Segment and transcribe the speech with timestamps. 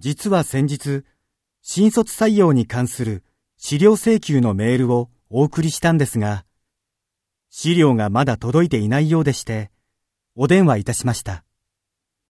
[0.00, 1.02] 実は先日、
[1.60, 3.24] 新卒採用に関する
[3.56, 6.44] 資料請求のメールをお送りしたんですが、
[7.50, 9.72] 資料がまだ届いていないようでして、
[10.36, 11.42] お電話いたしました。